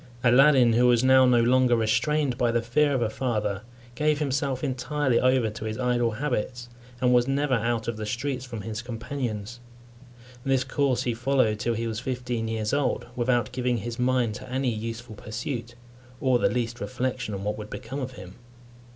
[0.23, 3.61] Aladdin, who was now no longer restrained by the fear of a father,
[3.93, 8.43] gave himself entirely over to his idle habits, and was never out of the streets
[8.43, 9.59] from his companions.
[10.43, 14.51] This course he followed till he was fifteen years old, without giving his mind to
[14.51, 15.75] any useful pursuit,
[16.19, 18.37] or the least reflection on what would become of him.